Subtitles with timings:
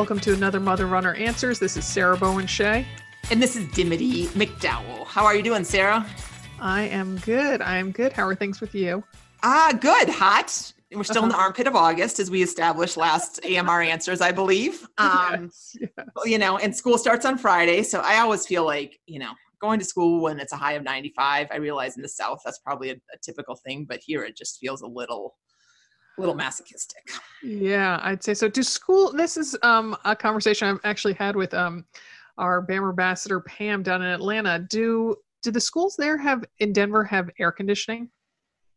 [0.00, 1.58] Welcome to another Mother Runner Answers.
[1.58, 2.86] This is Sarah Bowen Shea.
[3.30, 5.06] And this is Dimity McDowell.
[5.06, 6.06] How are you doing, Sarah?
[6.58, 7.60] I am good.
[7.60, 8.14] I am good.
[8.14, 9.04] How are things with you?
[9.42, 10.08] Ah, good.
[10.08, 10.72] Hot.
[10.90, 11.24] We're still uh-huh.
[11.24, 11.44] in the uh-huh.
[11.44, 14.88] armpit of August, as we established last AMR answers, I believe.
[14.96, 16.06] Um, yes, yes.
[16.24, 17.82] You know, and school starts on Friday.
[17.82, 20.82] So I always feel like, you know, going to school when it's a high of
[20.82, 21.48] 95.
[21.50, 24.60] I realize in the South that's probably a, a typical thing, but here it just
[24.60, 25.34] feels a little
[26.20, 27.10] little masochistic.
[27.42, 28.48] Yeah, I'd say so.
[28.48, 31.84] Do school this is um a conversation I've actually had with um
[32.38, 34.58] our BAM ambassador Pam down in Atlanta.
[34.58, 38.10] Do do the schools there have in Denver have air conditioning?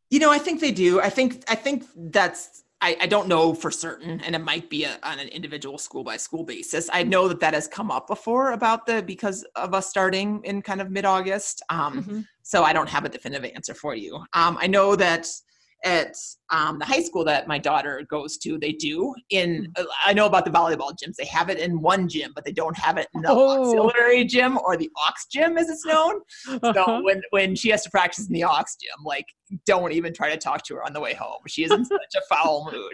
[0.10, 1.02] You know, I think they do.
[1.02, 4.84] I think I think that's I, I don't know for certain, and it might be
[4.84, 6.90] a, on an individual school by school basis.
[6.92, 10.62] I know that that has come up before about the because of us starting in
[10.62, 11.64] kind of mid August.
[11.70, 12.20] Um, mm-hmm.
[12.42, 14.18] So I don't have a definitive answer for you.
[14.34, 15.30] Um, I know that
[15.84, 16.16] at
[16.50, 19.14] um, the high school that my daughter goes to, they do.
[19.30, 19.84] In mm-hmm.
[20.06, 22.78] I know about the volleyball gyms; they have it in one gym, but they don't
[22.78, 23.62] have it in the oh.
[23.62, 26.22] auxiliary gym or the ox gym, as it's known.
[26.64, 26.74] Uh-huh.
[26.74, 29.26] So when when she has to practice in the ox gym, like
[29.66, 31.40] don't even try to talk to her on the way home.
[31.48, 32.94] She is in such a foul mood.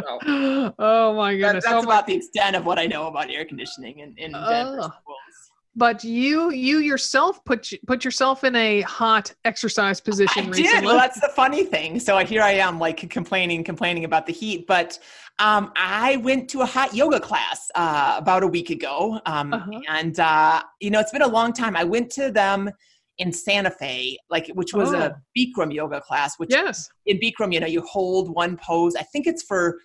[0.00, 1.64] so, oh my goodness!
[1.64, 4.32] That, that's oh about the extent of what I know about air conditioning in, in
[4.32, 10.48] Denver schools but you you yourself put put yourself in a hot exercise position I
[10.48, 10.72] recently.
[10.72, 10.84] did.
[10.84, 11.98] Well, that's the funny thing.
[12.00, 14.66] So here I am, like complaining, complaining about the heat.
[14.66, 14.98] But
[15.38, 19.80] um, I went to a hot yoga class uh, about a week ago, um, uh-huh.
[19.88, 21.76] and uh, you know it's been a long time.
[21.76, 22.70] I went to them
[23.18, 24.98] in Santa Fe, like which was oh.
[24.98, 26.38] a Bikram yoga class.
[26.38, 28.94] Which yes, in Bikram, you know, you hold one pose.
[28.96, 29.78] I think it's for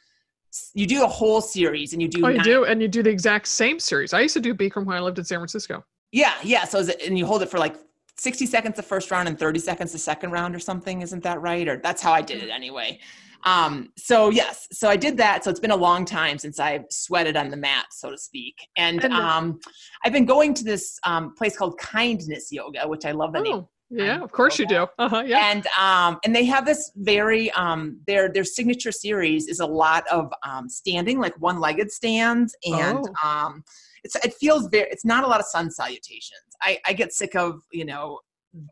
[0.74, 2.26] you do a whole series and you do.
[2.26, 4.14] Oh, you do, and you do the exact same series.
[4.14, 5.84] I used to do Bikram when I lived in San Francisco.
[6.12, 6.66] Yeah, yeah.
[6.66, 7.76] So is it, and you hold it for like
[8.18, 11.02] 60 seconds the first round and 30 seconds the second round or something.
[11.02, 11.68] Isn't that right?
[11.68, 13.00] Or that's how I did it anyway.
[13.46, 15.44] Um, so yes, so I did that.
[15.44, 18.56] So it's been a long time since I've sweated on the mat, so to speak.
[18.76, 19.60] And um,
[20.04, 23.44] I've been going to this um, place called Kindness Yoga, which I love the oh.
[23.44, 24.88] name yeah, of course you do.
[24.98, 25.52] Uh-huh, yeah.
[25.52, 30.08] And um, and they have this very um, their their signature series is a lot
[30.08, 33.28] of um, standing, like one legged stands, and oh.
[33.28, 33.64] um,
[34.04, 34.90] it's it feels very.
[34.92, 36.42] It's not a lot of sun salutations.
[36.62, 38.20] I I get sick of you know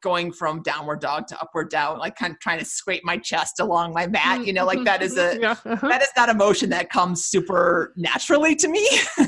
[0.02, 3.60] going from downward dog to upward dog, like kind of trying to scrape my chest
[3.60, 4.46] along my mat.
[4.46, 5.56] You know, like that is a yeah.
[5.66, 5.88] uh-huh.
[5.88, 8.88] that is not a motion that comes super naturally to me.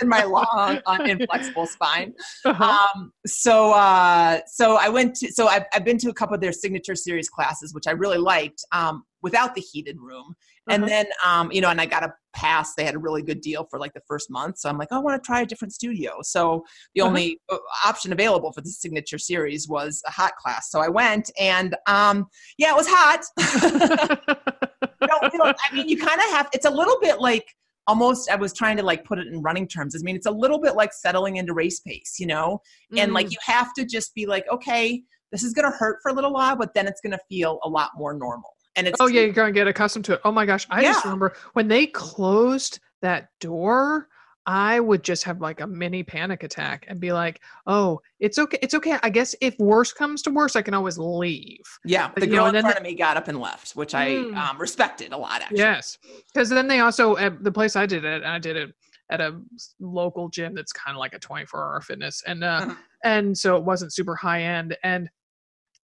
[0.00, 2.12] in my long, inflexible spine.
[2.44, 2.64] Uh-huh.
[2.94, 6.40] Um, so, uh, so I went to, so I've, I've been to a couple of
[6.40, 10.34] their signature series classes, which I really liked, um, without the heated room.
[10.68, 10.90] And uh-huh.
[10.90, 12.74] then, um, you know, and I got a pass.
[12.74, 14.58] They had a really good deal for like the first month.
[14.58, 16.18] So I'm like, oh, I want to try a different studio.
[16.22, 17.08] So the uh-huh.
[17.08, 20.70] only uh, option available for the signature series was a hot class.
[20.70, 22.26] So I went and, um,
[22.58, 23.24] yeah, it was hot.
[25.32, 27.46] you know, I mean, you kind of have, it's a little bit like,
[27.88, 29.94] almost I was trying to like put it in running terms.
[29.94, 32.60] I mean, it's a little bit like settling into race pace, you know?
[32.92, 32.98] Mm.
[32.98, 33.32] And like mm.
[33.32, 36.56] you have to just be like, okay, this is gonna hurt for a little while,
[36.56, 38.55] but then it's gonna feel a lot more normal.
[38.76, 40.20] And it's Oh yeah, you're gonna get accustomed to it.
[40.24, 40.66] Oh my gosh.
[40.70, 40.92] I yeah.
[40.92, 44.08] just remember when they closed that door
[44.46, 48.58] I would just have like a mini panic attack and be like, "Oh, it's okay.
[48.62, 48.96] It's okay.
[49.02, 52.58] I guess if worse comes to worse, I can always leave." Yeah, the girl know,
[52.58, 54.36] in front of me got up and left, which I mm.
[54.36, 55.42] um, respected a lot.
[55.42, 55.98] Actually, yes,
[56.32, 58.72] because then they also at the place I did it, I did it
[59.10, 59.40] at a
[59.80, 62.74] local gym that's kind of like a 24 hour fitness, and uh, uh-huh.
[63.02, 65.10] and so it wasn't super high end, and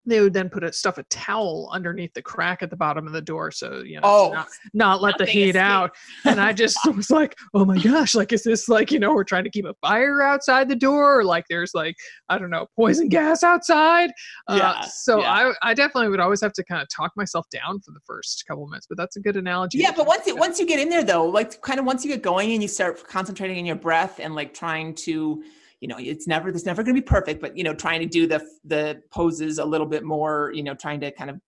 [0.05, 3.13] they would then put a stuff a towel underneath the crack at the bottom of
[3.13, 5.61] the door so you know oh, not, not let the heat escape.
[5.61, 5.95] out
[6.25, 9.23] and i just was like oh my gosh like is this like you know we're
[9.23, 11.95] trying to keep a fire outside the door or like there's like
[12.29, 14.09] i don't know poison gas outside
[14.47, 15.53] uh, yeah, uh, so yeah.
[15.61, 18.43] I, I definitely would always have to kind of talk myself down for the first
[18.47, 20.89] couple minutes but that's a good analogy yeah but once it, once you get in
[20.89, 23.75] there though like kind of once you get going and you start concentrating on your
[23.75, 25.43] breath and like trying to
[25.81, 28.05] you know it's never it's never going to be perfect but you know trying to
[28.05, 31.41] do the the poses a little bit more you know trying to kind of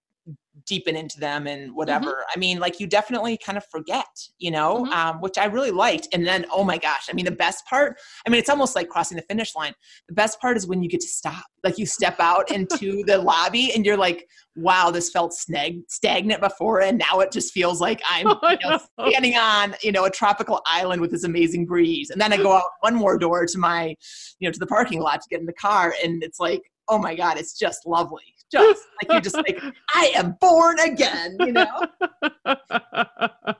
[0.65, 1.75] deepen into them and mm-hmm.
[1.75, 2.11] whatever.
[2.11, 2.31] Mm-hmm.
[2.35, 4.05] I mean, like you definitely kind of forget,
[4.37, 4.93] you know, mm-hmm.
[4.93, 6.07] um, which I really liked.
[6.13, 8.89] And then, oh my gosh, I mean, the best part, I mean, it's almost like
[8.89, 9.73] crossing the finish line.
[10.07, 13.17] The best part is when you get to stop, like you step out into the
[13.17, 16.81] lobby and you're like, wow, this felt snag- stagnant before.
[16.81, 20.61] And now it just feels like I'm you know, standing on, you know, a tropical
[20.65, 22.09] island with this amazing breeze.
[22.09, 23.95] And then I go out one more door to my,
[24.39, 25.95] you know, to the parking lot to get in the car.
[26.03, 28.23] And it's like, oh my God, it's just lovely
[28.61, 29.61] just like you're just like
[29.93, 31.87] i am born again you know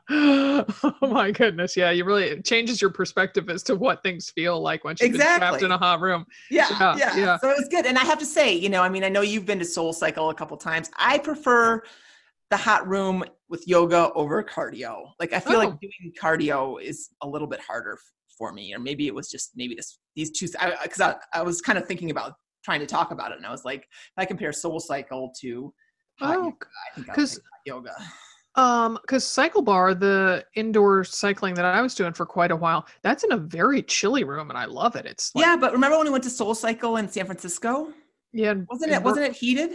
[1.02, 4.62] oh my goodness yeah you really it changes your perspective as to what things feel
[4.62, 5.48] like once you've exactly.
[5.48, 8.04] trapped in a hot room yeah, yeah, yeah yeah so it was good and i
[8.04, 10.34] have to say you know i mean i know you've been to soul cycle a
[10.34, 11.82] couple times i prefer
[12.54, 15.10] the hot room with yoga over cardio.
[15.20, 15.60] Like I feel Oh.
[15.60, 17.98] like doing cardio is a little bit harder
[18.38, 20.48] for me, or maybe it was just maybe this these two.
[20.48, 22.34] Because I, I, I was kind of thinking about
[22.64, 25.74] trying to talk about it, and I was like, if I compare Soul Cycle to
[26.20, 26.56] hot Oh, yoga,
[26.92, 27.94] I think I would 'cause- yoga.
[28.56, 32.86] Um, because Cycle Bar, the indoor cycling that I was doing for quite a while,
[33.02, 35.08] that's in a very chilly room, and I love it.
[35.08, 37.92] It's like, yeah, but remember when we went to Soul Cycle in San Francisco?
[38.32, 38.54] yeah.
[38.70, 39.02] Wasn't it?
[39.02, 39.72] Wasn't it heated?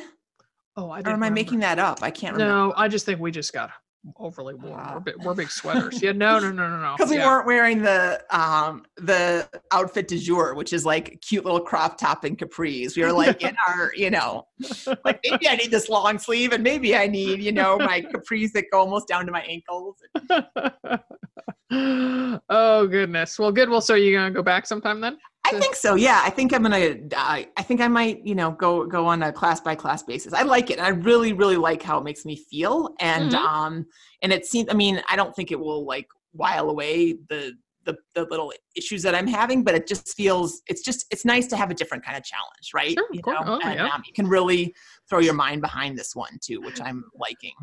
[0.76, 2.02] Oh, I Or am I making that up?
[2.02, 2.54] I can't remember.
[2.54, 3.70] No, I just think we just got
[4.16, 4.94] overly warm.
[4.94, 6.02] We're, big, we're big sweaters.
[6.02, 6.94] Yeah, no, no, no, no, no.
[6.96, 7.26] because we yeah.
[7.26, 12.24] weren't wearing the um the outfit du jour, which is like cute little crop top
[12.24, 12.96] and capris.
[12.96, 14.46] We were like in our, you know,
[15.04, 18.52] like maybe I need this long sleeve, and maybe I need, you know, my capris
[18.52, 19.96] that go almost down to my ankles.
[22.48, 23.38] oh goodness.
[23.38, 23.68] Well, good.
[23.68, 25.18] Well, so are you gonna go back sometime then?
[25.56, 25.94] I think so.
[25.94, 26.96] Yeah, I think I'm gonna.
[27.16, 30.32] I I think I might, you know, go go on a class by class basis.
[30.32, 30.78] I like it.
[30.80, 33.44] I really really like how it makes me feel, and Mhm.
[33.44, 33.86] um,
[34.22, 34.68] and it seems.
[34.70, 37.54] I mean, I don't think it will like while away the
[37.84, 40.60] the the little issues that I'm having, but it just feels.
[40.66, 42.92] It's just it's nice to have a different kind of challenge, right?
[42.92, 43.86] Sure, you know, Oh, and yeah.
[43.88, 44.74] um, you can really
[45.08, 47.54] throw your mind behind this one too, which I'm liking.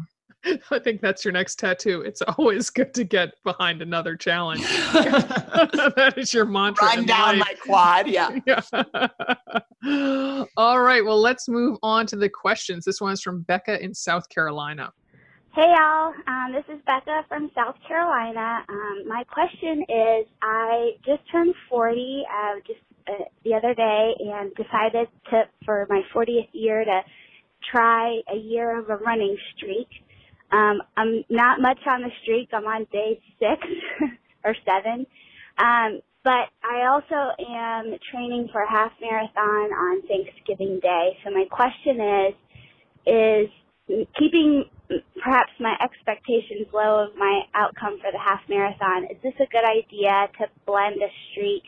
[0.72, 2.02] I think that's your next tattoo.
[2.02, 4.62] It's always good to get behind another challenge.
[4.94, 6.88] that is your mantra.
[6.88, 7.48] Run down life.
[7.48, 8.38] my quad, yeah.
[8.46, 8.62] Yeah.
[10.58, 11.04] All right.
[11.04, 12.86] Well, let's move on to the questions.
[12.86, 14.92] This one is from Becca in South Carolina.
[15.56, 18.66] Hey y'all, um, this is Becca from South Carolina.
[18.68, 24.54] Um, my question is, I just turned 40 uh, just uh, the other day and
[24.56, 27.00] decided to, for my 40th year, to
[27.72, 29.88] try a year of a running streak.
[30.52, 32.50] Um, I'm not much on the streak.
[32.54, 33.62] I'm on day six
[34.44, 35.06] or seven.
[35.58, 41.18] Um, but I also am training for a half marathon on Thanksgiving Day.
[41.24, 42.34] So my question is,
[43.06, 43.50] is
[44.18, 44.66] keeping
[45.24, 49.66] perhaps my expectations low of my outcome for the half marathon, is this a good
[49.66, 51.64] idea to blend a streak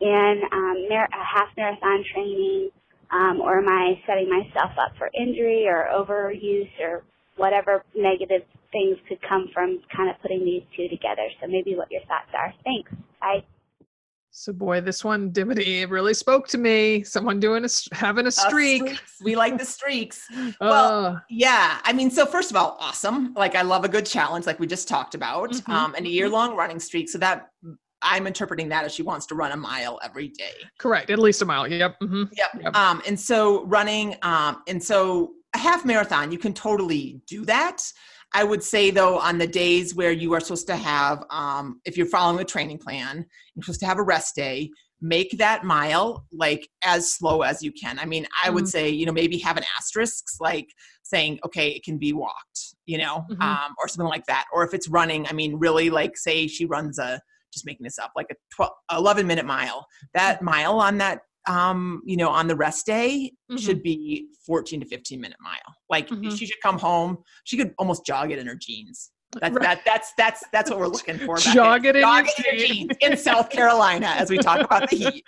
[0.00, 2.70] in um, mar- a half marathon training,
[3.10, 7.04] um, or am I setting myself up for injury or overuse or
[7.36, 8.42] whatever negative
[8.72, 11.28] things could come from kind of putting these two together?
[11.40, 12.52] So maybe what your thoughts are.
[12.64, 12.90] Thanks.
[13.20, 13.44] Bye.
[14.34, 17.02] So, boy, this one, Dimity, really spoke to me.
[17.04, 18.82] Someone doing a having a Uh, streak.
[18.82, 19.16] streaks.
[19.22, 20.26] We like the streaks.
[20.60, 23.34] Uh, Yeah, I mean, so first of all, awesome.
[23.34, 26.08] Like, I love a good challenge, like we just talked about, Mhm, um, and a
[26.08, 27.10] year-long running streak.
[27.10, 27.50] So that
[28.00, 30.54] I'm interpreting that as she wants to run a mile every day.
[30.78, 31.10] correct.
[31.10, 31.68] At least a mile.
[31.68, 31.96] Yep.
[32.00, 32.50] hmm Yep.
[32.62, 32.74] Yep.
[32.74, 37.82] Um, and so running, um, and so a half marathon, you can totally do that.
[38.34, 41.96] I would say though, on the days where you are supposed to have, um, if
[41.96, 44.70] you're following a training plan, you're supposed to have a rest day.
[45.02, 47.98] Make that mile like as slow as you can.
[47.98, 48.68] I mean, I would Mhm.
[48.68, 50.68] say, you know, maybe have an asterisk, like
[51.02, 53.42] saying, okay, it can be walked, you know, Mhm.
[53.42, 54.46] um, or something like that.
[54.52, 57.20] Or if it's running, I mean, really, like say she runs a,
[57.52, 59.86] just making this up, like a 12, 11 minute mile.
[60.14, 63.58] That mile on that, um, you know, on the rest day Mhm.
[63.60, 65.76] should be 14 to 15 minute mile.
[65.90, 66.36] Like Mhm.
[66.38, 67.18] she should come home.
[67.44, 69.10] She could almost jog it in her jeans.
[69.40, 69.62] That's Right.
[69.62, 71.38] that, that's that's that's what we're looking for.
[71.38, 74.90] Jog it in Jog your in your jeans in South Carolina as we talk about
[74.90, 75.24] the heat.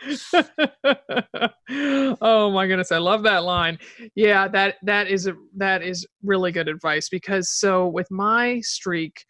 [2.20, 3.78] oh my goodness, I love that line.
[4.14, 9.24] Yeah, that that is a that is really good advice because so with my streak,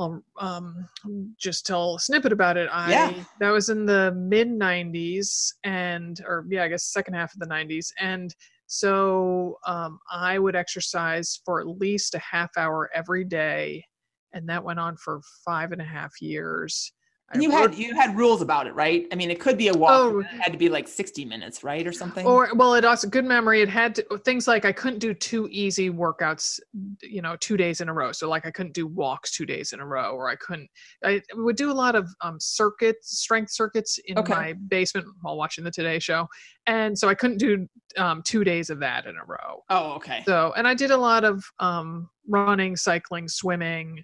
[0.00, 0.88] I'll um
[1.36, 2.68] just tell a snippet about it.
[2.72, 3.24] I Yeah.
[3.38, 7.46] that was in the mid '90s and or yeah, I guess second half of the
[7.46, 8.34] '90s, and
[8.66, 13.84] so um, I would exercise for at least a half hour every day,
[14.32, 16.92] and that went on for five and a half years.
[17.32, 19.06] And you had you had rules about it, right?
[19.12, 19.90] I mean, it could be a walk.
[19.92, 20.18] Oh.
[20.20, 22.26] It had to be like 60 minutes, right, or something.
[22.26, 25.46] or well it also good memory it had to, things like i couldn't do two
[25.50, 26.58] easy workouts
[27.02, 29.72] you know two days in a row so like i couldn't do walks two days
[29.72, 30.68] in a row or i couldn't
[31.04, 34.32] i would do a lot of um circuits strength circuits in Okay.
[34.32, 36.26] my basement while watching the today show
[36.66, 40.22] and so i couldn't do um two days of that in a row oh, okay.
[40.26, 44.02] so and i did a lot of um running cycling swimming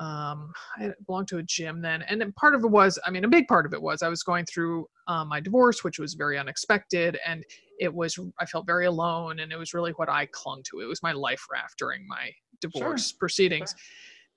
[0.00, 3.28] um i belonged to a gym then and part of it was i mean a
[3.28, 6.38] big part of it was i was going through um, my divorce which was very
[6.38, 7.44] unexpected and
[7.80, 10.80] it was i felt very alone and it was really what i clung to.
[10.80, 12.30] It was my life raft during my
[12.60, 13.74] divorce proceedings.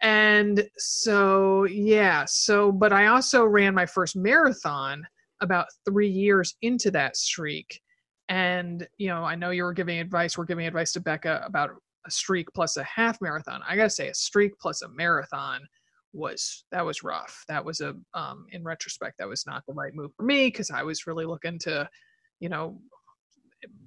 [0.02, 5.06] And so yeah so but i also ran my first marathon
[5.42, 7.82] about three years into that streak.
[8.30, 11.72] And you know i know you were giving advice we're giving advice to becca about
[12.06, 13.62] a streak plus a half marathon.
[13.68, 15.62] I gotta say a streak plus a marathon
[16.14, 17.44] was that was rough.
[17.48, 20.70] That was a um in retrospect that was not the right move for me because
[20.72, 21.90] i was really looking to
[22.40, 22.80] you know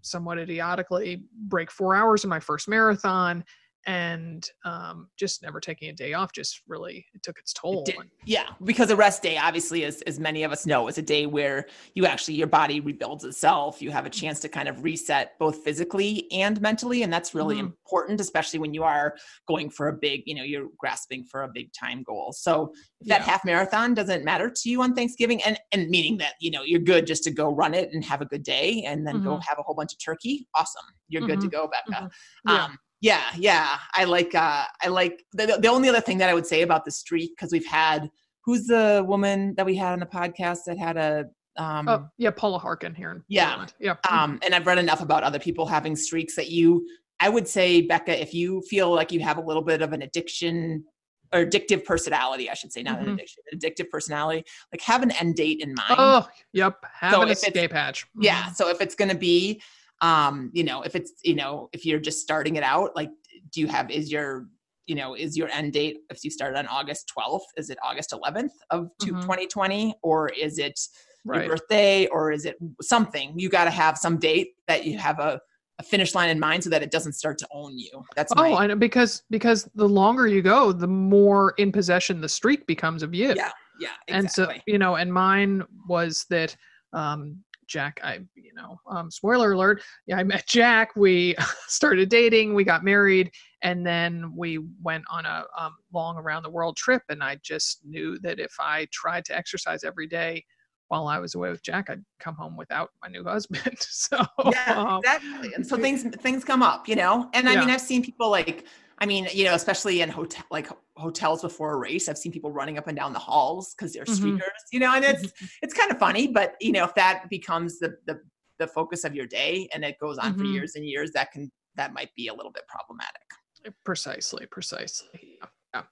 [0.02, 3.44] somewhat idiotically break four hours in my first marathon
[3.86, 7.84] and um, just never taking a day off just really it took its toll.
[7.86, 11.02] It yeah, because a rest day, obviously, as as many of us know, is a
[11.02, 13.80] day where you actually your body rebuilds itself.
[13.80, 17.56] You have a chance to kind of reset both physically and mentally, and that's really
[17.56, 17.66] mm-hmm.
[17.66, 19.16] important, especially when you are
[19.46, 22.32] going for a big, you know, you're grasping for a big time goal.
[22.32, 23.26] So if that yeah.
[23.26, 26.80] half marathon doesn't matter to you on Thanksgiving, and and meaning that you know you're
[26.80, 29.26] good just to go run it and have a good day, and then mm-hmm.
[29.26, 31.30] go have a whole bunch of turkey, awesome, you're mm-hmm.
[31.30, 31.56] good to mm-hmm.
[31.56, 32.04] go, Becca.
[32.04, 32.50] Mm-hmm.
[32.52, 32.64] Yeah.
[32.64, 36.34] Um, yeah yeah i like uh i like the, the only other thing that i
[36.34, 38.08] would say about the streak because we've had
[38.44, 41.24] who's the woman that we had on the podcast that had a
[41.56, 43.74] um oh, yeah paula harkin here in yeah Portland.
[43.80, 46.86] yeah um and i've read enough about other people having streaks that you
[47.20, 50.02] i would say becca if you feel like you have a little bit of an
[50.02, 50.84] addiction
[51.32, 53.08] or addictive personality, I should say, not mm-hmm.
[53.08, 54.44] an addiction, an addictive personality.
[54.72, 55.96] Like have an end date in mind.
[55.98, 56.76] Oh, yep.
[56.92, 58.04] Have so an escape hatch.
[58.04, 58.22] Mm-hmm.
[58.22, 58.52] Yeah.
[58.52, 59.60] So if it's going to be
[60.02, 63.10] um you know if it's you know if you're just starting it out like
[63.52, 64.46] do you have is your
[64.86, 68.12] you know is your end date if you started on august 12th is it august
[68.12, 69.20] 11th of mm-hmm.
[69.20, 70.78] 2020 or is it
[71.24, 71.46] right.
[71.46, 75.18] your birthday or is it something you got to have some date that you have
[75.18, 75.40] a,
[75.78, 78.42] a, finish line in mind so that it doesn't start to own you that's oh
[78.42, 82.66] my, I know because because the longer you go the more in possession the streak
[82.66, 83.50] becomes of you yeah
[83.80, 84.14] yeah exactly.
[84.14, 86.56] and so you know and mine was that
[86.92, 89.82] um Jack, I, you know, um, spoiler alert.
[90.06, 90.96] Yeah, I met Jack.
[90.96, 91.34] We
[91.66, 92.54] started dating.
[92.54, 93.30] We got married,
[93.62, 97.02] and then we went on a um, long around the world trip.
[97.08, 100.44] And I just knew that if I tried to exercise every day
[100.88, 103.76] while I was away with Jack, I'd come home without my new husband.
[103.80, 105.54] so yeah, um, exactly.
[105.54, 107.28] And so things things come up, you know.
[107.34, 107.60] And I yeah.
[107.60, 108.64] mean, I've seen people like
[108.98, 112.50] I mean, you know, especially in hotel like hotels before a race, I've seen people
[112.50, 114.36] running up and down the halls because they're mm-hmm.
[114.36, 115.46] streakers, you know, and it's mm-hmm.
[115.62, 118.20] it's kind of funny, but you know, if that becomes the the
[118.58, 120.40] the focus of your day and it goes on mm-hmm.
[120.40, 123.22] for years and years, that can that might be a little bit problematic.
[123.66, 125.38] Eh, precisely, precisely.
[125.40, 125.48] Yeah.
[125.74, 125.82] yeah.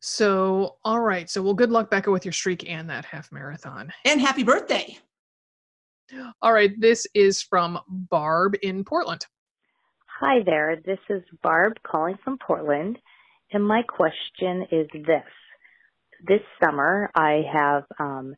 [0.00, 1.30] So, all right.
[1.30, 3.92] So, well, good luck, Becca, with your streak and that half marathon.
[4.04, 4.98] And happy birthday.
[6.42, 6.72] All right.
[6.78, 9.24] This is from Barb in Portland.
[10.24, 12.96] Hi there, this is Barb calling from Portland,
[13.52, 15.24] and my question is this.
[16.24, 18.36] This summer, I have um,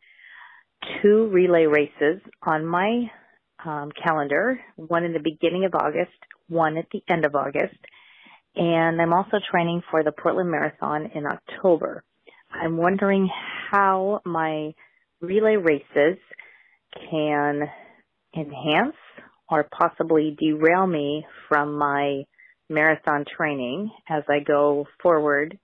[1.03, 3.11] two relay races on my
[3.67, 6.17] um, calendar, one in the beginning of August,
[6.49, 7.77] one at the end of August,
[8.57, 12.03] and I'm also training for the Portland Marathon in October.
[12.51, 13.29] I'm wondering
[13.71, 14.73] how my
[15.21, 16.17] relay races
[17.11, 17.69] can
[18.35, 18.97] enhance
[19.51, 22.23] or possibly derail me from my
[22.69, 25.59] marathon training as I go forward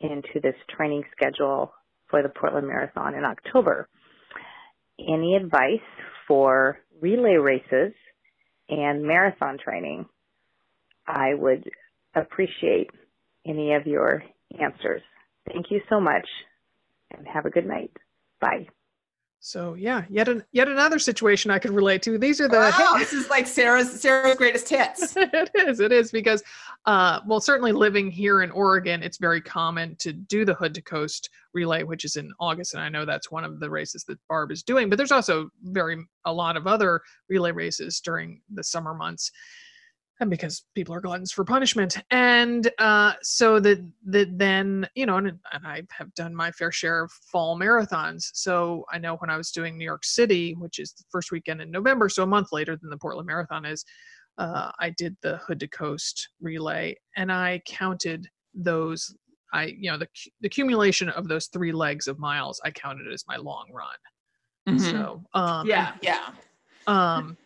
[0.00, 1.72] into this training schedule
[2.08, 3.88] for the Portland Marathon in October.
[4.98, 5.86] Any advice
[6.26, 7.92] for relay races
[8.68, 10.06] and marathon training?
[11.06, 11.68] I would
[12.14, 12.90] appreciate
[13.46, 14.22] any of your
[14.58, 15.02] answers.
[15.46, 16.26] Thank you so much
[17.10, 17.90] and have a good night.
[18.40, 18.68] Bye.
[19.42, 22.18] So yeah, yet an, yet another situation I could relate to.
[22.18, 25.14] These are the wow, this is like Sarah's Sarah's greatest hits.
[25.16, 26.42] it is, it is because,
[26.84, 30.82] uh, well, certainly living here in Oregon, it's very common to do the Hood to
[30.82, 34.18] Coast relay, which is in August, and I know that's one of the races that
[34.28, 34.90] Barb is doing.
[34.90, 39.32] But there's also very a lot of other relay races during the summer months
[40.20, 41.98] and because people are gluttons for punishment.
[42.10, 46.70] And uh, so that that then you know and, and, i have done my fair
[46.70, 48.30] share of fall marathons.
[48.34, 51.60] So i know when i was doing new york city which is the first weekend
[51.60, 53.84] in november so a month later than the portland marathon is
[54.38, 56.96] uh, i did the hood to coast relay.
[57.16, 59.14] And i counted those
[59.52, 60.08] i you know the,
[60.40, 63.88] the accumulation of those three legs of miles i counted it as my long run.
[64.68, 64.90] Mm-hmm.
[64.90, 66.30] so um yeah yeah.
[66.86, 67.36] um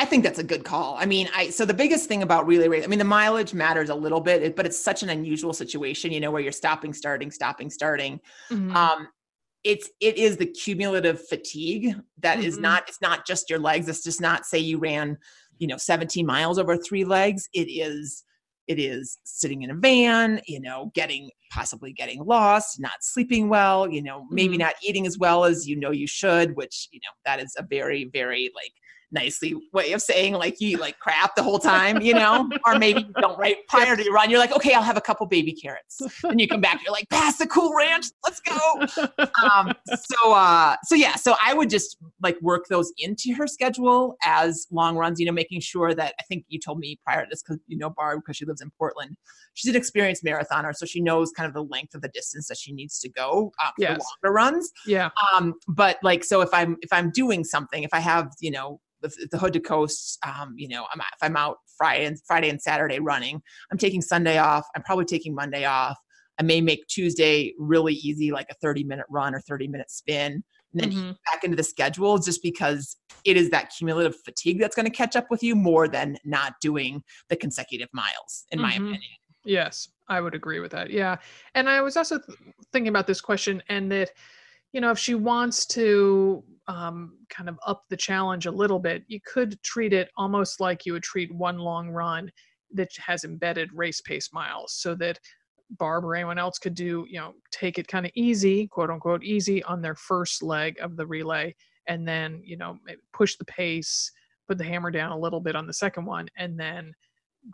[0.00, 0.96] I think that's a good call.
[0.98, 3.90] I mean, I so the biggest thing about relay race, I mean, the mileage matters
[3.90, 7.30] a little bit, but it's such an unusual situation, you know, where you're stopping, starting,
[7.30, 8.18] stopping, starting.
[8.50, 8.74] Mm-hmm.
[8.74, 9.08] Um,
[9.62, 12.46] it's it is the cumulative fatigue that mm-hmm.
[12.46, 13.90] is not it's not just your legs.
[13.90, 15.18] It's just not say you ran,
[15.58, 17.46] you know, 17 miles over three legs.
[17.52, 18.24] It is
[18.68, 23.86] it is sitting in a van, you know, getting possibly getting lost, not sleeping well,
[23.86, 24.62] you know, maybe mm-hmm.
[24.62, 27.62] not eating as well as you know you should, which, you know, that is a
[27.68, 28.72] very, very like
[29.12, 33.02] nicely way of saying like you like crap the whole time, you know, or maybe
[33.02, 34.30] you don't right prior to your run.
[34.30, 37.08] You're like, okay, I'll have a couple baby carrots, and you come back, you're like,
[37.10, 39.10] pass the cool ranch, let's go.
[39.42, 44.16] Um, so, uh, so yeah, so I would just like work those into her schedule
[44.24, 45.18] as long runs.
[45.18, 47.78] You know, making sure that I think you told me prior to this because you
[47.78, 49.16] know Barb because she lives in Portland.
[49.54, 52.58] She's an experienced marathoner, so she knows kind of the length of the distance that
[52.58, 54.00] she needs to go uh, for yes.
[54.22, 54.70] longer runs.
[54.86, 55.10] Yeah.
[55.34, 58.80] Um, but like, so if I'm if I'm doing something, if I have you know
[59.02, 62.48] the, the hood to coast um, you know I'm, if i'm out friday and friday
[62.48, 63.40] and saturday running
[63.70, 65.98] i'm taking sunday off i'm probably taking monday off
[66.38, 70.42] i may make tuesday really easy like a 30 minute run or 30 minute spin
[70.72, 71.10] and then mm-hmm.
[71.32, 75.16] back into the schedule just because it is that cumulative fatigue that's going to catch
[75.16, 78.68] up with you more than not doing the consecutive miles in mm-hmm.
[78.68, 79.00] my opinion
[79.44, 81.16] yes i would agree with that yeah
[81.54, 82.38] and i was also th-
[82.72, 84.10] thinking about this question and that
[84.72, 89.02] you know if she wants to um, kind of up the challenge a little bit
[89.08, 92.30] you could treat it almost like you would treat one long run
[92.72, 95.18] that has embedded race pace miles so that
[95.78, 99.22] Barb or anyone else could do, you know, take it kind of easy, quote unquote,
[99.22, 101.54] easy on their first leg of the relay,
[101.86, 102.78] and then, you know,
[103.12, 104.10] push the pace,
[104.48, 106.92] put the hammer down a little bit on the second one, and then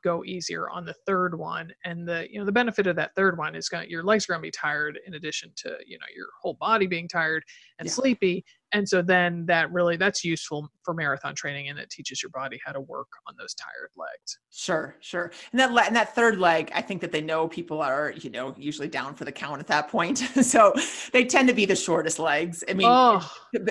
[0.03, 3.39] go easier on the third one and the you know the benefit of that third
[3.39, 6.07] one is going your legs are going to be tired in addition to you know
[6.15, 7.43] your whole body being tired
[7.79, 7.93] and yeah.
[7.93, 8.45] sleepy.
[8.73, 12.59] And so then that really that's useful for marathon training and it teaches your body
[12.65, 14.39] how to work on those tired legs.
[14.51, 15.31] Sure sure.
[15.53, 18.55] And that and that third leg i think that they know people are you know
[18.59, 20.23] usually down for the count at that point.
[20.47, 20.73] So
[21.13, 22.63] they tend to be the shortest legs.
[22.69, 23.29] I mean oh.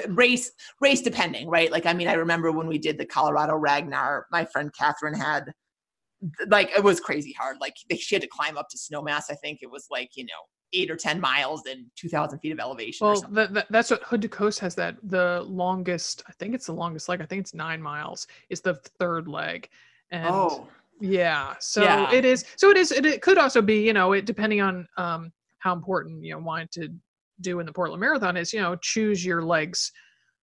[0.09, 1.71] race race depending right?
[1.71, 5.51] Like i mean i remember when we did the colorado ragnar my friend catherine had
[6.47, 7.57] like it was crazy hard.
[7.59, 9.23] Like she had to climb up to Snowmass.
[9.29, 10.31] I think it was like you know
[10.73, 13.07] eight or ten miles and two thousand feet of elevation.
[13.07, 14.75] Well, that, that, that's what Hood to Coast has.
[14.75, 16.23] That the longest.
[16.27, 17.21] I think it's the longest leg.
[17.21, 18.27] I think it's nine miles.
[18.49, 19.69] Is the third leg.
[20.11, 20.67] And oh.
[21.01, 21.55] Yeah.
[21.59, 22.11] So yeah.
[22.11, 22.45] it is.
[22.55, 22.91] So it is.
[22.91, 23.85] It, it could also be.
[23.85, 26.89] You know, it depending on um how important you know wanting to
[27.41, 28.53] do in the Portland Marathon is.
[28.53, 29.91] You know, choose your legs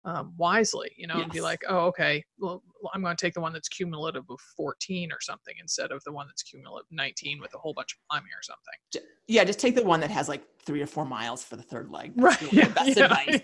[0.05, 1.23] um, wisely, you know, yes.
[1.23, 4.39] and be like, oh, okay, well, I'm going to take the one that's cumulative of
[4.57, 7.99] 14 or something instead of the one that's cumulative 19 with a whole bunch of
[8.09, 9.09] climbing or something.
[9.27, 11.89] Yeah, just take the one that has like three or four miles for the third
[11.89, 12.13] leg.
[12.15, 12.53] That's right.
[12.53, 13.41] Yeah, best yeah, advice.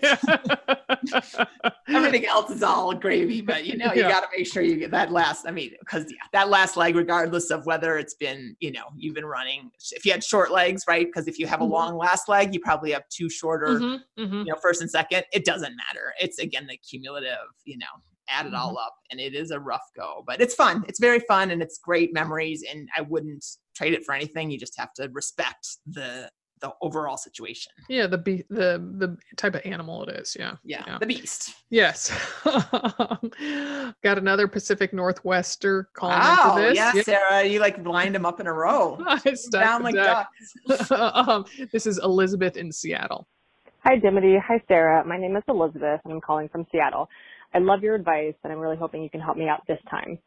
[1.02, 1.44] Yeah.
[1.88, 4.90] Everything else is all gravy, but you know, you got to make sure you get
[4.90, 5.46] that last.
[5.46, 9.14] I mean, because yeah, that last leg, regardless of whether it's been, you know, you've
[9.14, 11.06] been running, if you had short legs, right?
[11.06, 11.72] Because if you have a mm-hmm.
[11.72, 14.38] long last leg, you probably have two shorter, mm-hmm, mm-hmm.
[14.38, 15.24] you know, first and second.
[15.32, 16.12] It doesn't matter.
[16.20, 17.86] It's again the cumulative, you know,
[18.30, 18.86] add it all mm-hmm.
[18.86, 21.78] up and it is a rough go but it's fun it's very fun and it's
[21.78, 26.28] great memories and i wouldn't trade it for anything you just have to respect the
[26.60, 27.72] the overall situation.
[27.88, 30.36] Yeah, the be- the the type of animal it is.
[30.38, 30.54] Yeah.
[30.64, 30.98] Yeah, yeah.
[30.98, 31.54] the beast.
[31.70, 32.10] Yes.
[32.44, 36.76] Got another Pacific Northwester calling wow, into this.
[36.76, 38.98] Yeah, yeah, Sarah, you like lined them up in a row.
[39.50, 40.90] Down like ducks.
[40.90, 43.28] um, this is Elizabeth in Seattle.
[43.84, 44.36] Hi, Dimity.
[44.38, 45.04] Hi, Sarah.
[45.04, 47.08] My name is Elizabeth, and I'm calling from Seattle.
[47.54, 50.18] I love your advice, and I'm really hoping you can help me out this time.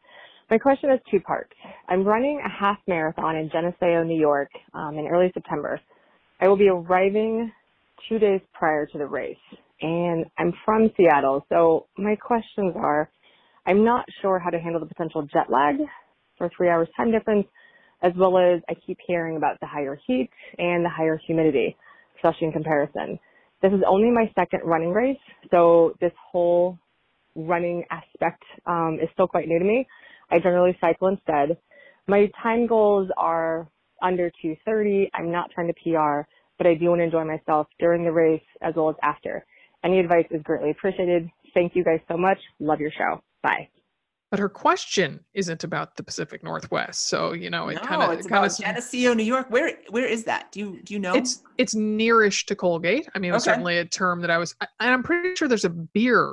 [0.50, 1.52] My question is two parts.
[1.88, 5.80] I'm running a half marathon in Geneseo, New York um, in early September.
[6.40, 7.50] I will be arriving
[8.08, 9.36] two days prior to the race
[9.82, 11.44] and I'm from Seattle.
[11.48, 13.10] So my questions are,
[13.66, 15.76] I'm not sure how to handle the potential jet lag
[16.38, 17.46] for three hours time difference,
[18.02, 21.76] as well as I keep hearing about the higher heat and the higher humidity,
[22.16, 23.18] especially in comparison.
[23.60, 25.18] This is only my second running race,
[25.50, 26.78] so this whole
[27.34, 29.86] running aspect um, is still quite new to me.
[30.30, 31.56] I generally cycle instead.
[32.08, 33.68] My time goals are
[34.02, 35.10] under 230.
[35.14, 38.42] I'm not trying to PR, but I do want to enjoy myself during the race
[38.60, 39.44] as well as after.
[39.84, 41.28] Any advice is greatly appreciated.
[41.54, 42.38] Thank you guys so much.
[42.60, 43.22] Love your show.
[43.42, 43.68] Bye.
[44.30, 48.12] But her question isn't about the Pacific Northwest, so you know it no, kind of
[48.12, 49.50] it's about of, Geneseo, New York.
[49.50, 50.50] Where where is that?
[50.52, 51.14] Do you do you know?
[51.14, 53.10] It's it's nearish to Colgate.
[53.14, 53.52] I mean, it was okay.
[53.52, 56.32] certainly a term that I was, and I'm pretty sure there's a beer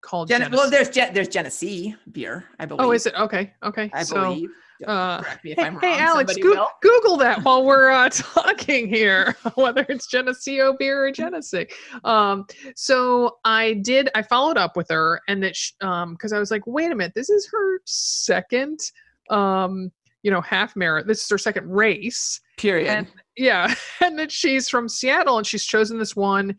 [0.00, 0.28] called.
[0.28, 2.86] Gen- well, there's there's Genesee beer, I believe.
[2.86, 3.52] Oh, is it okay?
[3.62, 4.50] Okay, I so, believe.
[4.86, 10.74] Uh, hey, hey, Alex, go- Google that while we're uh, talking here, whether it's Geneseo
[10.78, 11.66] beer or Genesee.
[12.04, 16.50] Um, so I did, I followed up with her and that, um, cause I was
[16.50, 18.80] like, wait a minute, this is her second,
[19.28, 19.90] um,
[20.22, 21.08] you know, half marathon.
[21.08, 22.40] This is her second race.
[22.56, 22.88] Period.
[22.88, 23.74] And, yeah.
[24.02, 26.56] And that she's from Seattle and she's chosen this one,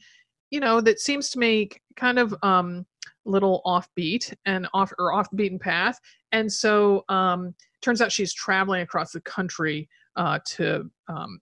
[0.51, 2.86] you know, that seems to make kind of, um,
[3.25, 5.99] little offbeat and off or off beaten path.
[6.31, 11.39] And so, um, turns out she's traveling across the country uh, to um,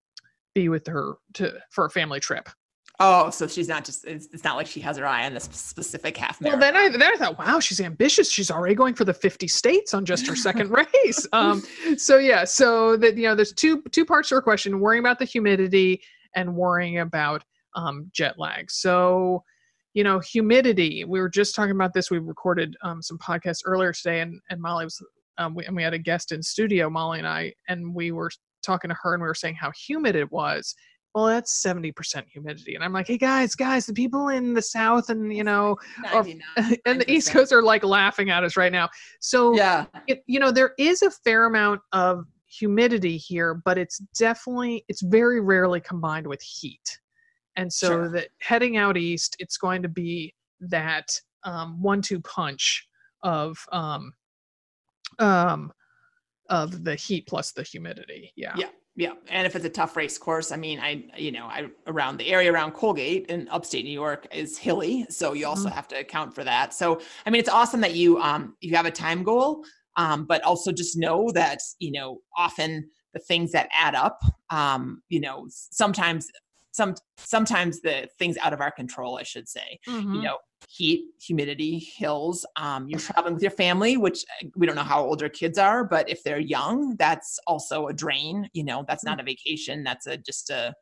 [0.54, 2.48] be with her to for a family trip.
[3.02, 5.44] Oh, so she's not just, it's, it's, not like she has her eye on this
[5.44, 6.60] specific half marathon.
[6.60, 8.30] Well, then I, then I thought, wow, she's ambitious.
[8.30, 10.70] She's already going for the 50 states on just her second
[11.04, 11.26] race.
[11.32, 11.62] Um,
[11.96, 15.18] so yeah, so that, you know, there's two, two parts to her question, worrying about
[15.18, 16.02] the humidity
[16.34, 17.42] and worrying about
[17.74, 18.70] um, jet lag.
[18.70, 19.44] So,
[19.94, 22.10] you know, humidity, we were just talking about this.
[22.10, 25.02] We recorded um, some podcasts earlier today and, and Molly was
[25.38, 28.30] um, we, and we had a guest in studio, Molly and I, and we were
[28.62, 30.74] talking to her and we were saying how humid it was.
[31.14, 32.74] well, that's 70% humidity.
[32.74, 35.76] And I'm like, hey guys, guys, the people in the South and, you know,
[36.14, 36.24] or,
[36.86, 38.88] and the East Coast are like laughing at us right now.
[39.20, 43.98] So, yeah, it, you know, there is a fair amount of humidity here, but it's
[44.18, 46.99] definitely, it's very rarely combined with heat.
[47.56, 48.08] And so sure.
[48.10, 51.08] that heading out east, it's going to be that
[51.44, 52.86] um, one-two punch
[53.22, 54.12] of um,
[55.18, 55.72] um,
[56.48, 58.32] of the heat plus the humidity.
[58.36, 58.54] Yeah.
[58.56, 58.68] Yeah.
[58.96, 62.18] Yeah, and if it's a tough race course, I mean, I you know, I around
[62.18, 65.76] the area around Colgate in upstate New York is hilly, so you also mm-hmm.
[65.76, 66.74] have to account for that.
[66.74, 69.64] So, I mean, it's awesome that you um you have a time goal,
[69.96, 75.02] um, but also just know that you know often the things that add up, um,
[75.08, 76.28] you know, sometimes
[76.72, 80.14] some sometimes the things out of our control, I should say, mm-hmm.
[80.14, 82.46] you know, heat, humidity, hills.
[82.56, 85.58] Um, you're traveling with your family, which uh, we don't know how old your kids
[85.58, 88.48] are, but if they're young, that's also a drain.
[88.52, 89.82] You know, that's not a vacation.
[89.82, 90.74] That's a just a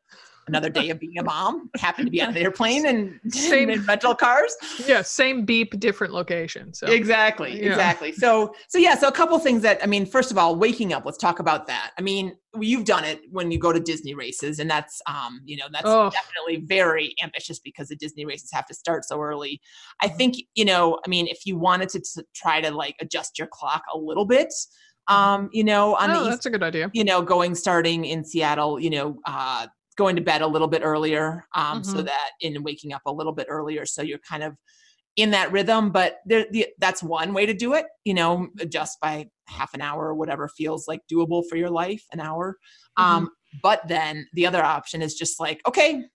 [0.49, 1.69] another day of being a mom.
[1.77, 4.55] Happened to be on an airplane and same in rental cars.
[4.85, 6.73] Yeah, same beep, different location.
[6.73, 7.69] So exactly, yeah.
[7.69, 8.11] exactly.
[8.11, 11.05] So so yeah, so a couple things that I mean, first of all, waking up.
[11.05, 11.91] Let's talk about that.
[11.97, 15.55] I mean, you've done it when you go to Disney races, and that's um, you
[15.55, 16.09] know, that's oh.
[16.09, 19.61] definitely very ambitious because the Disney races have to start so early.
[20.01, 23.37] I think you know, I mean, if you wanted to, to try to like adjust
[23.37, 24.53] your clock a little bit
[25.09, 26.89] um, you know, on oh, the that's a good idea.
[26.93, 29.67] You know, going starting in Seattle, you know, uh,
[29.99, 31.91] going to bed a little bit earlier um, mm-hmm.
[31.91, 34.55] so that in waking up a little bit earlier so you're kind of
[35.17, 38.97] in that rhythm but there, the, that's one way to do it you know adjust
[39.01, 42.55] by half an hour or whatever feels like doable for your life an hour
[42.97, 43.17] mm-hmm.
[43.17, 43.29] um,
[43.61, 46.05] but then the other option is just like okay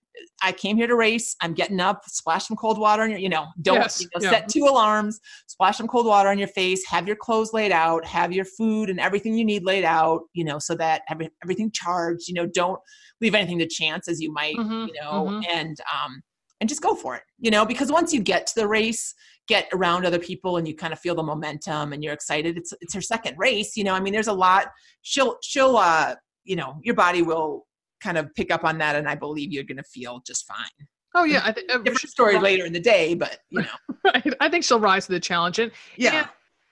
[0.42, 1.34] I came here to race.
[1.40, 4.22] I'm getting up, splash some cold water on your, you know, don't yes, you know,
[4.22, 4.30] yeah.
[4.30, 8.04] set two alarms, splash some cold water on your face, have your clothes laid out,
[8.04, 11.70] have your food and everything you need laid out, you know, so that every, everything
[11.72, 12.78] charged, you know, don't
[13.20, 15.42] leave anything to chance as you might, mm-hmm, you know, mm-hmm.
[15.50, 16.22] and, um,
[16.60, 19.14] and just go for it, you know, because once you get to the race,
[19.48, 22.56] get around other people and you kind of feel the momentum and you're excited.
[22.56, 24.68] It's, it's her second race, you know, I mean, there's a lot,
[25.02, 27.66] she'll, she'll, uh, you know, your body will
[28.04, 30.86] kind of pick up on that, and I believe you're going to feel just fine.
[31.14, 33.68] Oh yeah, I think uh, different story later in the day, but you know,
[34.04, 34.34] right.
[34.40, 36.28] I think she'll rise to the challenge, and yeah, and,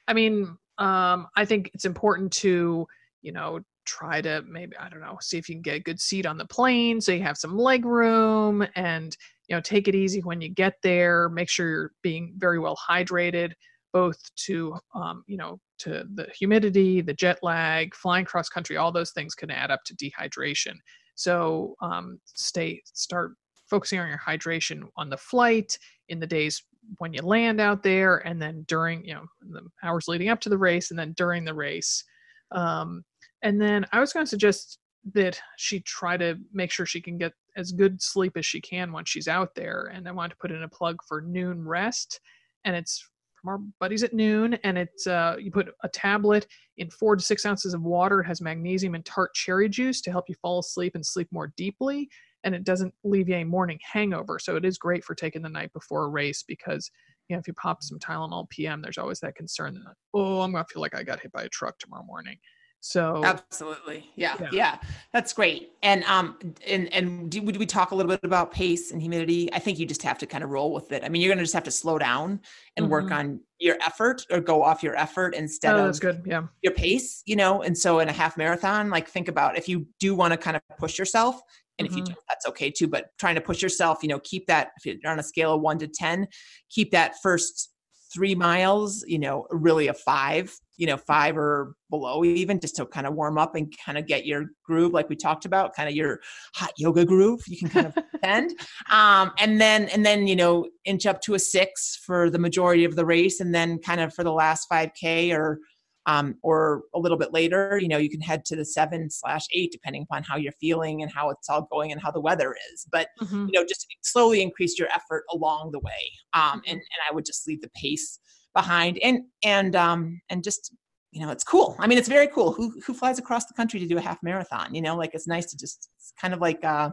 [0.09, 2.87] I mean, um, I think it's important to
[3.23, 6.01] you know try to maybe I don't know see if you can get a good
[6.01, 9.17] seat on the plane so you have some leg room and
[9.49, 11.29] you know take it easy when you get there.
[11.29, 13.53] Make sure you're being very well hydrated,
[13.93, 18.77] both to um, you know to the humidity, the jet lag, flying cross country.
[18.77, 20.75] All those things can add up to dehydration.
[21.15, 23.33] So um, stay start
[23.69, 26.63] focusing on your hydration on the flight in the days
[26.99, 30.49] when you land out there, and then during you know the hours leading up to
[30.49, 32.05] the race, and then during the race.
[32.51, 33.05] Um,
[33.43, 34.79] and then I was going to suggest
[35.15, 38.93] that she try to make sure she can get as good sleep as she can
[38.93, 39.91] once she's out there.
[39.93, 42.21] And I wanted to put in a plug for nuun Rest,
[42.65, 43.09] and it's
[43.43, 44.59] from our buddies at nuun.
[44.65, 48.21] and it's uh, you put a tablet in four to six ounces of water.
[48.21, 51.53] It has magnesium and tart cherry juice to help you fall asleep and sleep more
[51.57, 52.09] deeply,
[52.45, 54.39] and it doesn't leave you a morning hangover.
[54.39, 56.91] So it is great for taking the night before a race because
[57.29, 60.53] you know if you pop some Tylenol PM, there's always that concern that oh I'm
[60.53, 62.39] gonna feel like I got hit by a truck tomorrow morning.
[62.85, 64.79] So absolutely, yeah, yeah, yeah,
[65.13, 65.71] that's great.
[65.85, 69.49] And um, and and do, would we talk a little bit about pace and humidity?
[69.53, 71.05] I think you just have to kind of roll with it.
[71.05, 72.41] I mean, you're gonna just have to slow down
[72.77, 72.91] and mm-hmm.
[72.91, 76.23] work on your effort or go off your effort instead oh, that's of good.
[76.27, 76.43] Yeah.
[76.63, 77.23] your pace.
[77.25, 80.33] You know, and so in a half marathon, like think about if you do want
[80.33, 81.41] to kind of push yourself,
[81.79, 81.93] and mm-hmm.
[81.93, 82.15] if you mm-hmm.
[82.15, 82.89] do, that's okay too.
[82.89, 85.61] But trying to push yourself, you know, keep that if you're on a scale of
[85.61, 86.27] one to ten,
[86.69, 87.73] keep that first
[88.13, 92.87] three miles, you know, really a five, you know, five or below even just to
[92.87, 95.89] kind of warm up and kind of get your groove, like we talked about, kind
[95.89, 96.21] of your
[96.55, 97.41] hot yoga groove.
[97.47, 98.53] You can kind of bend.
[98.91, 102.85] Um, and then, and then, you know, inch up to a six for the majority
[102.85, 103.41] of the race.
[103.41, 105.59] And then kind of for the last 5K or,
[106.07, 109.47] um, or a little bit later, you know, you can head to the seven slash
[109.53, 112.57] eight, depending upon how you're feeling and how it's all going and how the weather
[112.73, 112.87] is.
[112.91, 113.47] But, mm-hmm.
[113.47, 115.93] you know, just slowly increase your effort along the way.
[116.35, 118.19] Um, and, and I would just leave the pace
[118.55, 120.75] behind and, and, um, and just,
[121.13, 121.77] you know, it's cool.
[121.79, 122.53] I mean, it's very cool.
[122.53, 124.75] Who, who flies across the country to do a half marathon?
[124.75, 126.91] You know, like it's nice to just, it's kind of like, uh,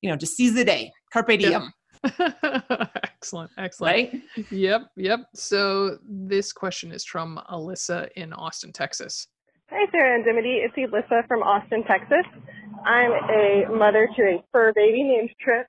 [0.00, 0.90] you know, just seize the day.
[1.12, 1.72] Carpe diem.
[3.02, 4.12] excellent, excellent.
[4.12, 4.22] Right?
[4.50, 5.20] Yep, yep.
[5.34, 9.26] So this question is from Alyssa in Austin, Texas.
[9.68, 10.62] Hi, Sarah and Dimity.
[10.64, 12.24] It's Alyssa from Austin, Texas.
[12.84, 15.66] I'm a mother to a fur baby named Trip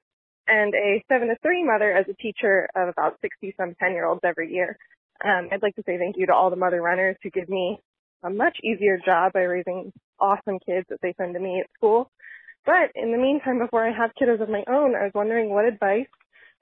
[0.47, 4.05] and a seven to three mother as a teacher of about 60 some 10 year
[4.05, 4.77] olds every year.
[5.23, 7.79] Um, I'd like to say thank you to all the mother runners who give me
[8.23, 12.09] a much easier job by raising awesome kids that they send to me at school.
[12.65, 15.65] But in the meantime, before I have kiddos of my own, I was wondering what
[15.65, 16.07] advice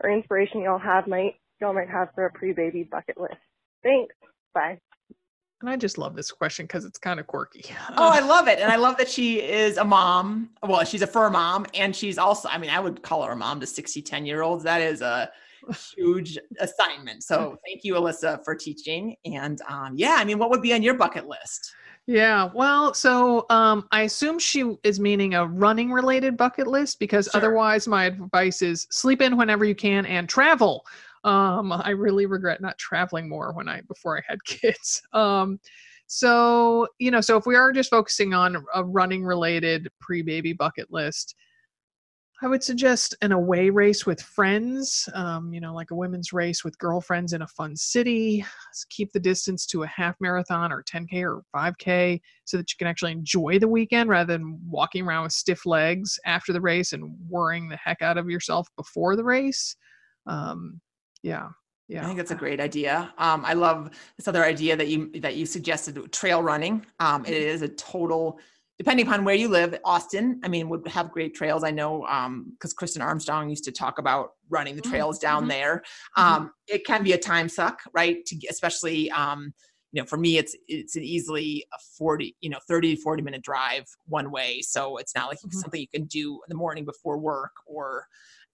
[0.03, 3.35] or inspiration y'all have might y'all might have for a pre-baby bucket list.
[3.83, 4.15] Thanks.
[4.53, 4.79] Bye.
[5.61, 7.65] And I just love this question because it's kind of quirky.
[7.97, 8.59] Oh, I love it.
[8.59, 10.51] And I love that she is a mom.
[10.63, 11.65] Well, she's a fur mom.
[11.73, 14.41] And she's also, I mean, I would call her a mom to 60, 10 year
[14.41, 14.63] olds.
[14.63, 15.29] That is a
[15.97, 17.23] huge assignment.
[17.23, 19.17] So thank you, Alyssa, for teaching.
[19.25, 21.73] And um, yeah, I mean, what would be on your bucket list?
[22.09, 27.29] Yeah, well, so um, I assume she is meaning a running related bucket list because
[27.31, 27.37] sure.
[27.37, 30.87] otherwise, my advice is sleep in whenever you can and travel.
[31.23, 35.03] Um, I really regret not traveling more when I before I had kids.
[35.13, 35.59] Um,
[36.07, 40.53] so you know, so if we are just focusing on a running related pre baby
[40.53, 41.35] bucket list,
[42.41, 46.63] I would suggest an away race with friends, um, you know, like a women's race
[46.63, 48.45] with girlfriends in a fun city.
[48.89, 52.87] Keep the distance to a half marathon or 10K or 5K so that you can
[52.87, 57.13] actually enjoy the weekend rather than walking around with stiff legs after the race and
[57.27, 59.75] worrying the heck out of yourself before the race.
[60.25, 60.79] Um,
[61.23, 61.49] yeah.
[61.89, 62.03] Yeah.
[62.03, 63.11] I think that's a great idea.
[63.17, 66.85] Um, I love this other idea that you that you suggested, trail running.
[66.99, 68.39] Um, it is a total
[68.79, 71.65] depending upon where you live, Austin, I mean, would have great trails.
[71.65, 74.91] I know because um, Kristin Armstrong used to talk about running the mm-hmm.
[74.91, 75.49] trails down mm-hmm.
[75.49, 75.83] there.
[76.17, 76.21] Mm-hmm.
[76.21, 76.75] Um, mm-hmm.
[76.75, 78.25] It can be a time suck, right?
[78.25, 79.53] To especially, um,
[79.91, 83.21] you know, for me, it's it's an easily a forty, you know, thirty to forty
[83.21, 84.61] minute drive one way.
[84.61, 85.59] So it's not like mm-hmm.
[85.59, 88.05] something you can do in the morning before work or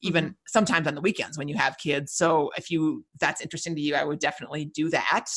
[0.02, 0.34] even mm-hmm.
[0.48, 2.14] sometimes on the weekends when you have kids.
[2.14, 5.30] So if you that's interesting to you, I would definitely do that.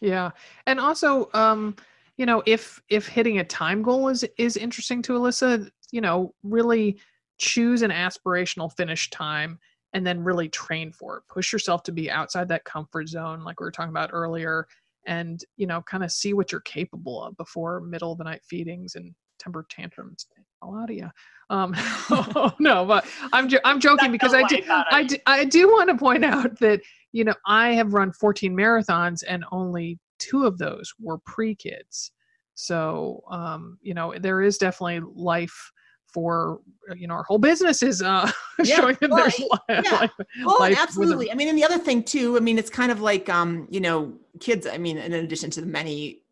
[0.00, 0.30] Yeah,
[0.68, 1.30] and also.
[1.34, 1.74] Um,
[2.20, 6.34] you know if if hitting a time goal is is interesting to alyssa you know
[6.42, 6.98] really
[7.38, 9.58] choose an aspirational finish time
[9.92, 11.22] and then really train for it.
[11.28, 14.68] Push yourself to be outside that comfort zone like we were talking about earlier
[15.06, 18.42] and you know kind of see what you're capable of before middle of the night
[18.44, 20.26] feedings and temper tantrums
[20.60, 21.08] all out of you
[21.48, 21.72] um
[22.10, 25.88] oh, no but i'm jo- i'm joking because I do, I do i do want
[25.88, 30.58] to point out that you know i have run 14 marathons and only two of
[30.58, 32.12] those were pre-kids
[32.54, 35.72] so um, you know there is definitely life
[36.12, 38.30] for uh, you know our whole business is uh,
[38.64, 39.98] yeah, showing that well, there's life, yeah.
[39.98, 40.10] life,
[40.44, 41.30] well, life absolutely.
[41.30, 42.36] I mean, and the other thing too.
[42.36, 44.66] I mean, it's kind of like um, you know, kids.
[44.66, 46.22] I mean, in addition to the many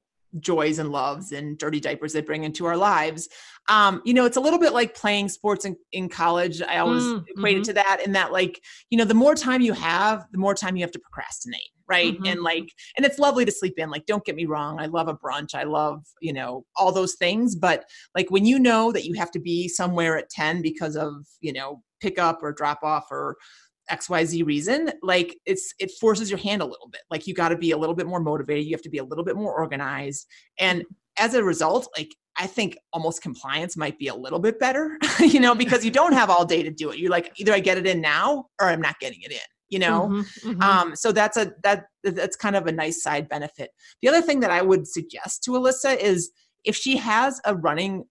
[0.41, 3.29] joys and loves and dirty diapers they bring into our lives.
[3.69, 6.61] Um, you know, it's a little bit like playing sports in, in college.
[6.61, 7.69] I always mm, equated mm-hmm.
[7.69, 10.77] to that in that, like, you know, the more time you have, the more time
[10.77, 12.15] you have to procrastinate, right?
[12.15, 12.27] Mm-hmm.
[12.27, 13.91] And like, and it's lovely to sleep in.
[13.91, 17.15] Like, don't get me wrong, I love a brunch, I love, you know, all those
[17.15, 17.57] things.
[17.57, 21.27] But like, when you know that you have to be somewhere at 10 because of,
[21.41, 23.37] you know, pick up or drop off or
[23.91, 27.57] xyz reason like it's it forces your hand a little bit like you got to
[27.57, 30.27] be a little bit more motivated you have to be a little bit more organized
[30.59, 30.85] and
[31.19, 35.41] as a result like i think almost compliance might be a little bit better you
[35.41, 37.79] know because you don't have all day to do it you're like either i get
[37.79, 39.39] it in now or i'm not getting it in
[39.71, 40.63] you know mm-hmm, mm-hmm.
[40.63, 43.71] um so that's a that that's kind of a nice side benefit
[44.03, 46.31] the other thing that i would suggest to alyssa is
[46.65, 48.05] if she has a running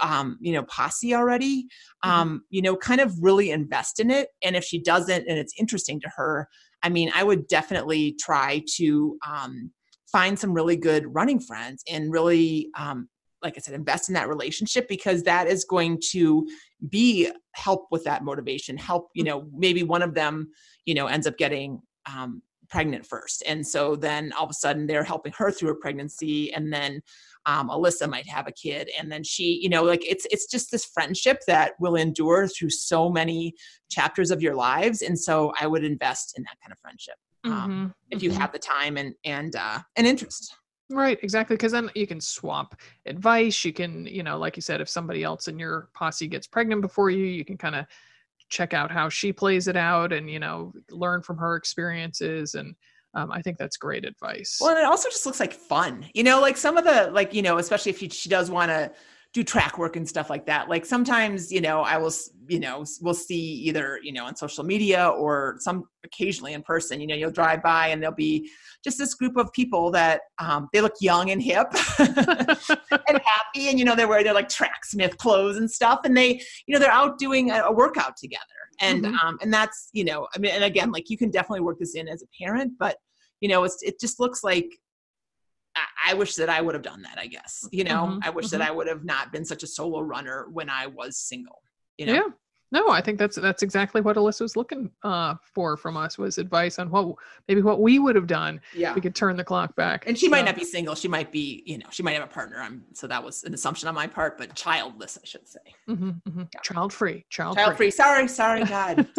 [0.00, 1.64] um, you know posse already
[2.04, 2.10] mm-hmm.
[2.10, 5.54] um, you know kind of really invest in it and if she doesn't and it's
[5.58, 6.48] interesting to her
[6.82, 9.70] i mean i would definitely try to um,
[10.10, 13.08] find some really good running friends and really um,
[13.42, 16.46] like i said invest in that relationship because that is going to
[16.88, 19.38] be help with that motivation help you mm-hmm.
[19.38, 20.48] know maybe one of them
[20.90, 21.80] you know ends up getting
[22.12, 25.74] um, pregnant first and so then all of a sudden they're helping her through her
[25.74, 27.00] pregnancy and then
[27.46, 30.72] um, alyssa might have a kid and then she you know like it's it's just
[30.72, 33.54] this friendship that will endure through so many
[33.88, 37.52] chapters of your lives and so i would invest in that kind of friendship um,
[37.52, 37.86] mm-hmm.
[38.10, 38.40] if you mm-hmm.
[38.40, 40.56] have the time and and uh and interest
[40.92, 41.54] Right, exactly.
[41.54, 42.74] Because then you can swap
[43.06, 43.64] advice.
[43.64, 46.82] You can, you know, like you said, if somebody else in your posse gets pregnant
[46.82, 47.86] before you, you can kind of
[48.50, 52.54] check out how she plays it out and, you know, learn from her experiences.
[52.54, 52.74] And
[53.14, 54.58] um, I think that's great advice.
[54.60, 57.32] Well, and it also just looks like fun, you know, like some of the, like,
[57.32, 58.92] you know, especially if she does want to
[59.32, 60.68] do track work and stuff like that.
[60.68, 62.12] Like sometimes, you know, I will,
[62.48, 67.00] you know, we'll see either, you know, on social media or some occasionally in person,
[67.00, 68.50] you know, you'll drive by and there'll be
[68.82, 71.68] just this group of people that um, they look young and hip
[72.00, 73.68] and happy.
[73.68, 76.00] And, you know, they're wearing their like tracksmith clothes and stuff.
[76.04, 78.44] And they, you know, they're out doing a, a workout together.
[78.80, 79.26] And, mm-hmm.
[79.26, 81.94] um, and that's, you know, I mean, and again, like you can definitely work this
[81.94, 82.96] in as a parent, but,
[83.40, 84.66] you know, it's, it just looks like
[86.06, 87.68] I wish that I would have done that, I guess.
[87.70, 88.58] You know, mm-hmm, I wish mm-hmm.
[88.58, 91.62] that I would have not been such a solo runner when I was single.
[91.98, 92.12] You know?
[92.14, 92.22] Yeah.
[92.72, 96.38] No, I think that's that's exactly what Alyssa was looking uh, for from us was
[96.38, 97.16] advice on what
[97.48, 98.60] maybe what we would have done.
[98.74, 100.06] Yeah, we could turn the clock back.
[100.06, 100.30] And she so.
[100.30, 100.94] might not be single.
[100.94, 102.60] She might be, you know, she might have a partner.
[102.60, 105.58] I'm so that was an assumption on my part, but childless, I should say.
[105.88, 106.42] Mm-hmm, mm-hmm.
[106.54, 106.60] Yeah.
[106.62, 107.24] Child free.
[107.28, 107.90] Child, child free.
[107.90, 109.08] Sorry, sorry, God.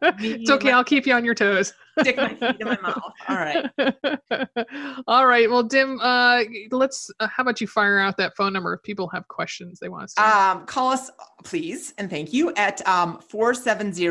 [0.00, 0.72] it's okay.
[0.72, 1.74] I'll keep you on your toes.
[2.00, 3.12] Stick my feet in my mouth.
[3.28, 3.70] All right.
[5.06, 5.50] All right.
[5.50, 7.10] Well, Dim, uh, let's.
[7.20, 10.04] Uh, how about you fire out that phone number if people have questions they want
[10.04, 10.22] us to?
[10.22, 11.10] Um, call us,
[11.44, 14.06] please, and thank you at um, 470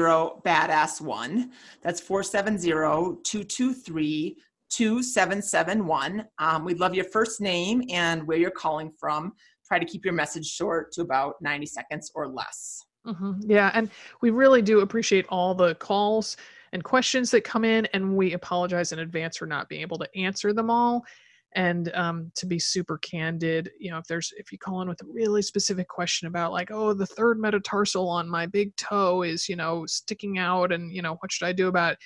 [0.45, 1.51] badass one.
[1.81, 2.69] That's 470
[3.23, 4.37] 223
[4.69, 6.25] 2771.
[6.39, 9.33] Um, we'd love your first name and where you're calling from.
[9.67, 12.81] Try to keep your message short to about 90 seconds or less.
[13.05, 13.49] Mm-hmm.
[13.49, 13.89] Yeah, and
[14.21, 16.37] we really do appreciate all the calls
[16.73, 20.17] and questions that come in, and we apologize in advance for not being able to
[20.17, 21.03] answer them all.
[21.53, 25.01] And um, to be super candid, you know, if there's if you call in with
[25.01, 29.49] a really specific question about like, oh, the third metatarsal on my big toe is
[29.49, 31.99] you know sticking out, and you know what should I do about it?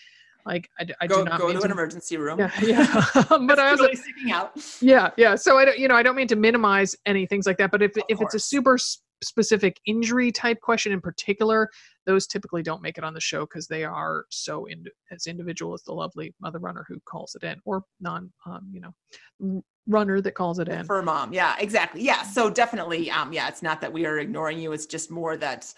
[0.46, 2.40] Like I, I go, do not go to an emergency room.
[2.40, 3.04] Yeah, yeah.
[3.30, 4.52] but I was sticking out.
[4.80, 5.36] Yeah, yeah.
[5.36, 7.72] So I don't, you know, I don't mean to minimize any things like that.
[7.72, 8.34] But if of if course.
[8.34, 8.78] it's a super
[9.24, 11.70] specific injury type question in particular,
[12.06, 15.74] those typically don't make it on the show because they are so in, as individual
[15.74, 20.22] as the lovely mother runner who calls it in, or non, um, you know, runner
[20.22, 20.86] that calls it in.
[20.86, 22.24] For mom, yeah, exactly, yeah.
[22.24, 25.74] So definitely, um, yeah, it's not that we are ignoring you; it's just more that,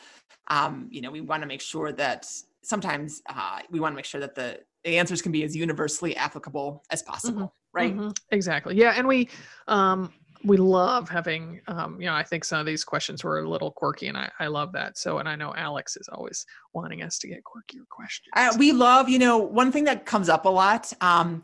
[0.47, 2.29] um, you know, we want to make sure that
[2.63, 6.83] sometimes uh, we want to make sure that the answers can be as universally applicable
[6.89, 7.41] as possible.
[7.41, 7.73] Mm-hmm.
[7.73, 7.95] Right.
[7.95, 8.09] Mm-hmm.
[8.31, 8.75] Exactly.
[8.75, 8.93] Yeah.
[8.95, 9.29] And we,
[9.67, 10.11] um,
[10.43, 13.71] we love having um, you know i think some of these questions were a little
[13.71, 14.97] quirky and I, I love that.
[14.97, 18.31] So and i know alex is always wanting us to get quirkier questions.
[18.35, 21.41] uh, we love you know one thing that comes up a lot um,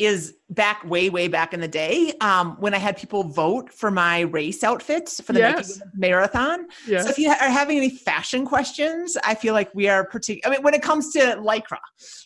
[0.00, 3.90] is back way way back in the day um, when I had people vote for
[3.90, 5.80] my race outfits for the yes.
[5.94, 6.66] Marathon.
[6.86, 7.04] Yes.
[7.04, 10.52] So if you are having any fashion questions, I feel like we are particular.
[10.52, 11.78] I mean, when it comes to lycra,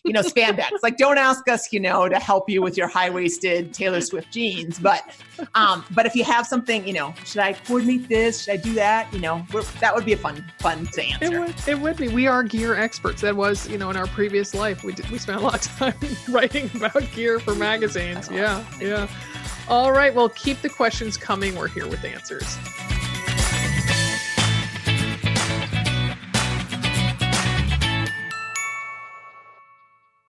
[0.03, 3.09] you know, spandex, like don't ask us, you know, to help you with your high
[3.09, 4.79] waisted Taylor Swift jeans.
[4.79, 5.03] But
[5.53, 8.43] um, but if you have something, you know, should I coordinate this?
[8.43, 9.13] Should I do that?
[9.13, 9.45] You know,
[9.79, 11.25] that would be a fun fun to answer.
[11.25, 12.07] It would, it would be.
[12.07, 13.21] We are gear experts.
[13.21, 15.61] That was you know in our previous life we did we spent a lot of
[15.77, 15.93] time
[16.29, 18.29] writing about gear for magazines.
[18.31, 19.07] Yeah, yeah.
[19.67, 20.13] All right.
[20.13, 21.55] Well, keep the questions coming.
[21.55, 22.57] We're here with answers.